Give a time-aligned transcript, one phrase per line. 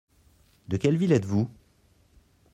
[0.67, 1.47] De quelle ville êtes-vous?